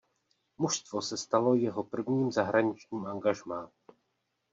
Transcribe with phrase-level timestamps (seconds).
[0.57, 3.71] Mužstvo se stalo jeho prvním zahraničním angažmá.